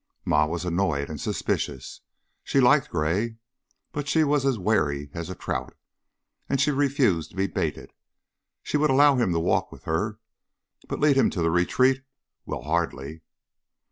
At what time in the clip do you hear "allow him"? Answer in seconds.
8.89-9.31